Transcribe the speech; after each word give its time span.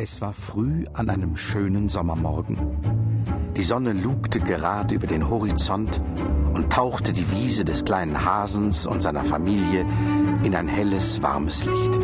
Es 0.00 0.20
war 0.20 0.32
früh 0.32 0.84
an 0.92 1.10
einem 1.10 1.36
schönen 1.36 1.88
Sommermorgen. 1.88 2.56
Die 3.56 3.62
Sonne 3.62 3.92
lugte 3.92 4.38
gerade 4.38 4.94
über 4.94 5.08
den 5.08 5.28
Horizont 5.28 6.00
und 6.54 6.72
tauchte 6.72 7.12
die 7.12 7.28
Wiese 7.32 7.64
des 7.64 7.84
kleinen 7.84 8.24
Hasens 8.24 8.86
und 8.86 9.02
seiner 9.02 9.24
Familie 9.24 9.84
in 10.44 10.54
ein 10.54 10.68
helles, 10.68 11.20
warmes 11.20 11.64
Licht. 11.64 11.98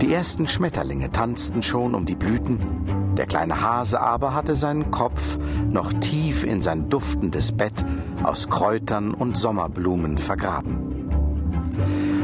Die 0.00 0.14
ersten 0.14 0.46
Schmetterlinge 0.46 1.10
tanzten 1.10 1.64
schon 1.64 1.96
um 1.96 2.06
die 2.06 2.14
Blüten, 2.14 2.58
der 3.16 3.26
kleine 3.26 3.60
Hase 3.60 4.00
aber 4.00 4.32
hatte 4.32 4.54
seinen 4.54 4.92
Kopf 4.92 5.36
noch 5.68 5.92
tief 5.94 6.44
in 6.44 6.62
sein 6.62 6.90
duftendes 6.90 7.50
Bett 7.50 7.84
aus 8.22 8.48
Kräutern 8.48 9.14
und 9.14 9.36
Sommerblumen 9.36 10.16
vergraben. 10.16 11.08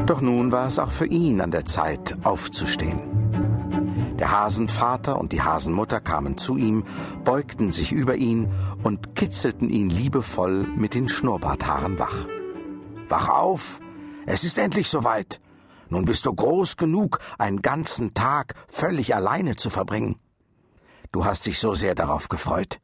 Doch 0.05 0.21
nun 0.21 0.53
war 0.53 0.67
es 0.67 0.79
auch 0.79 0.91
für 0.91 1.07
ihn 1.07 1.41
an 1.41 1.51
der 1.51 1.65
Zeit, 1.65 2.15
aufzustehen. 2.23 3.20
Der 4.21 4.29
Hasenvater 4.29 5.19
und 5.19 5.31
die 5.31 5.41
Hasenmutter 5.41 5.99
kamen 5.99 6.37
zu 6.37 6.55
ihm, 6.55 6.83
beugten 7.23 7.71
sich 7.71 7.91
über 7.91 8.17
ihn 8.17 8.53
und 8.83 9.15
kitzelten 9.15 9.67
ihn 9.67 9.89
liebevoll 9.89 10.67
mit 10.77 10.93
den 10.93 11.09
Schnurrbarthaaren 11.09 11.97
wach. 11.97 12.27
Wach 13.09 13.29
auf! 13.29 13.79
Es 14.27 14.43
ist 14.43 14.59
endlich 14.59 14.89
soweit! 14.89 15.41
Nun 15.89 16.05
bist 16.05 16.27
du 16.27 16.35
groß 16.35 16.77
genug, 16.77 17.17
einen 17.39 17.63
ganzen 17.63 18.13
Tag 18.13 18.53
völlig 18.67 19.15
alleine 19.15 19.55
zu 19.55 19.71
verbringen. 19.71 20.19
Du 21.11 21.25
hast 21.25 21.47
dich 21.47 21.57
so 21.57 21.73
sehr 21.73 21.95
darauf 21.95 22.29
gefreut. 22.29 22.79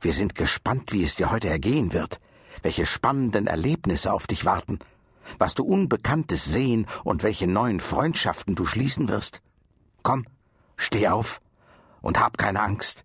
Wir 0.00 0.14
sind 0.14 0.34
gespannt, 0.34 0.94
wie 0.94 1.04
es 1.04 1.14
dir 1.14 1.30
heute 1.30 1.50
ergehen 1.50 1.92
wird, 1.92 2.20
welche 2.62 2.86
spannenden 2.86 3.48
Erlebnisse 3.48 4.14
auf 4.14 4.26
dich 4.26 4.46
warten, 4.46 4.78
was 5.38 5.52
du 5.52 5.62
Unbekanntes 5.62 6.46
sehen 6.46 6.86
und 7.02 7.22
welche 7.22 7.46
neuen 7.46 7.80
Freundschaften 7.80 8.54
du 8.54 8.64
schließen 8.64 9.10
wirst. 9.10 9.42
Komm, 10.02 10.24
Steh 10.76 11.08
auf 11.08 11.40
und 12.00 12.20
hab 12.20 12.38
keine 12.38 12.60
Angst. 12.60 13.04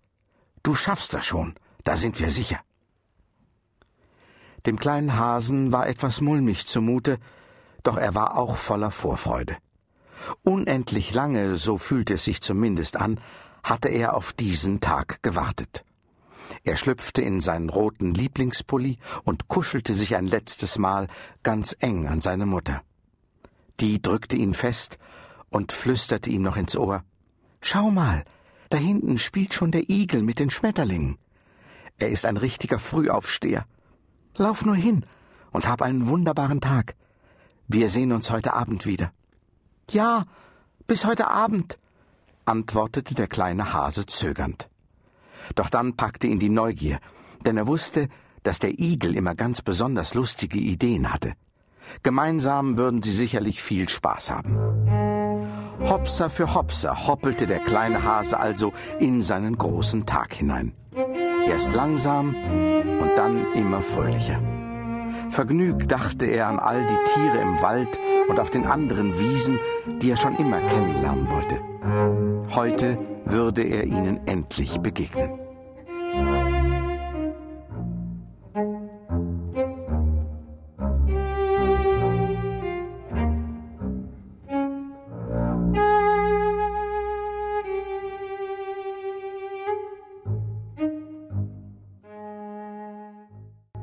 Du 0.64 0.76
schaffst 0.76 1.14
das 1.14 1.25
schon, 1.25 1.56
da 1.84 1.95
sind 1.95 2.20
wir 2.20 2.30
sicher. 2.30 2.59
Dem 4.66 4.80
kleinen 4.80 5.16
Hasen 5.16 5.72
war 5.72 5.88
etwas 5.88 6.22
mulmig 6.22 6.67
zumute, 6.67 7.17
doch 7.84 7.97
er 7.97 8.14
war 8.14 8.38
auch 8.38 8.58
voller 8.58 8.92
Vorfreude. 8.92 9.58
Unendlich 10.44 11.14
lange, 11.14 11.56
so 11.56 11.78
fühlte 11.78 12.16
es 12.16 12.25
sich 12.25 12.42
zumindest 12.42 12.97
an, 12.97 13.22
hatte 13.64 13.90
er 13.90 14.16
auf 14.16 14.34
diesen 14.34 14.81
Tag 14.81 15.23
gewartet. 15.23 15.86
Er 16.64 16.75
schlüpfte 16.75 17.22
in 17.22 17.40
seinen 17.40 17.70
roten 17.70 18.14
Lieblingspulli 18.14 18.97
und 19.23 19.47
kuschelte 19.47 19.94
sich 19.94 20.16
ein 20.16 20.25
letztes 20.25 20.78
Mal 20.78 21.08
ganz 21.44 21.75
eng 21.80 22.08
an 22.08 22.22
seine 22.22 22.45
Mutter. 22.45 22.81
Die 23.80 24.02
drückte 24.02 24.36
ihn 24.36 24.53
fest 24.53 24.97
und 25.50 25.72
flüsterte 25.72 26.30
ihm 26.30 26.42
noch 26.42 26.58
ins 26.58 26.75
Ohr 26.75 27.03
Schau 27.62 27.92
mal, 27.92 28.24
da 28.70 28.78
hinten 28.78 29.18
spielt 29.18 29.54
schon 29.54 29.72
der 29.72 29.90
Igel 29.90 30.24
mit 30.24 30.40
den 30.40 30.50
Schmetterlingen. 30.50 31.18
Er 31.98 32.10
ist 32.10 32.26
ein 32.26 32.38
richtiger 32.38 32.80
Frühaufsteher. 32.80 33.66
Lauf 34.38 34.66
nur 34.66 34.76
hin 34.76 35.06
und 35.52 35.68
hab 35.68 35.82
einen 35.82 36.08
wunderbaren 36.08 36.62
Tag. 36.62 36.96
Wir 37.68 37.90
sehen 37.90 38.12
uns 38.12 38.32
heute 38.32 38.54
Abend 38.54 38.86
wieder. 38.86 39.12
Ja, 39.90 40.26
bis 40.88 41.06
heute 41.06 41.30
Abend, 41.30 41.78
antwortete 42.46 43.14
der 43.14 43.28
kleine 43.28 43.74
Hase 43.74 44.06
zögernd. 44.06 44.70
Doch 45.56 45.70
dann 45.70 45.96
packte 45.96 46.28
ihn 46.28 46.40
die 46.40 46.50
Neugier, 46.50 47.00
denn 47.46 47.58
er 47.58 47.68
wusste, 47.68 48.08
dass 48.44 48.60
der 48.60 48.80
Igel 48.80 49.16
immer 49.16 49.36
ganz 49.36 49.62
besonders 49.62 50.14
lustige 50.14 50.60
Ideen 50.60 51.12
hatte. 51.12 51.34
Gemeinsam 52.04 52.78
würden 52.78 53.02
sie 53.02 53.12
sicherlich 53.12 53.62
viel 53.62 53.90
Spaß 53.90 54.32
haben. 54.32 54.89
Hopser 55.88 56.30
für 56.30 56.53
Hopser 56.53 57.08
hoppelte 57.08 57.47
der 57.47 57.59
kleine 57.59 58.03
Hase 58.03 58.39
also 58.39 58.73
in 58.99 59.22
seinen 59.22 59.58
großen 59.58 60.05
Tag 60.05 60.33
hinein. 60.33 60.73
Erst 61.47 61.73
langsam 61.73 62.35
und 62.35 63.11
dann 63.16 63.53
immer 63.53 63.81
fröhlicher. 63.81 64.39
Vergnügt 65.29 65.91
dachte 65.91 66.25
er 66.25 66.47
an 66.47 66.59
all 66.59 66.81
die 66.81 67.13
Tiere 67.13 67.38
im 67.38 67.62
Wald 67.62 68.00
und 68.28 68.39
auf 68.39 68.50
den 68.50 68.66
anderen 68.66 69.18
Wiesen, 69.19 69.59
die 70.01 70.12
er 70.12 70.18
schon 70.18 70.35
immer 70.38 70.59
kennenlernen 70.59 71.29
wollte. 71.29 71.59
Heute 72.56 72.97
würde 73.25 73.63
er 73.63 73.85
ihnen 73.85 74.25
endlich 74.28 74.79
begegnen. 74.79 75.49